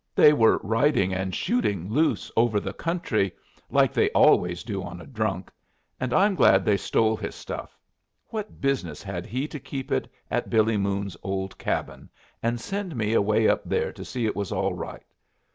They 0.15 0.33
were 0.33 0.57
riding 0.63 1.13
and 1.13 1.35
shooting 1.35 1.87
loose 1.87 2.31
over 2.35 2.59
the 2.59 2.73
country 2.73 3.33
like 3.69 3.93
they 3.93 4.09
always 4.13 4.63
do 4.63 4.81
on 4.81 4.99
a 4.99 5.05
drunk. 5.05 5.51
And 5.99 6.11
I'm 6.11 6.33
glad 6.33 6.65
they 6.65 6.75
stole 6.75 7.15
his 7.15 7.35
stuff. 7.35 7.77
What 8.29 8.59
business 8.59 9.03
had 9.03 9.27
he 9.27 9.47
to 9.47 9.59
keep 9.59 9.91
it 9.91 10.11
at 10.31 10.49
Billy 10.49 10.77
Moon's 10.77 11.15
old 11.21 11.55
cabin 11.59 12.09
and 12.41 12.59
send 12.59 12.95
me 12.95 13.13
away 13.13 13.47
up 13.47 13.61
there 13.63 13.93
to 13.93 14.03
see 14.03 14.25
it 14.25 14.35
was 14.35 14.51
all 14.51 14.73
right? 14.73 15.03